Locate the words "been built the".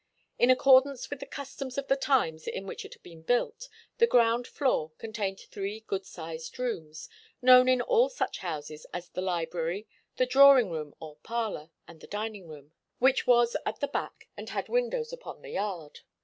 3.03-4.07